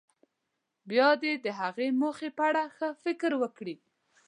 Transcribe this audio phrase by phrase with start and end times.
[0.89, 3.75] بیا دې د هغې موخې په اړه ښه فکر وکړي.